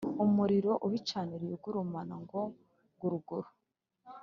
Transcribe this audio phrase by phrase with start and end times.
[0.25, 2.39] umuriro ubicaniriye ugurumana ngo
[2.99, 3.49] guruguru